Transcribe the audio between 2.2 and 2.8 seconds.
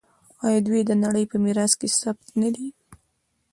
نه دي؟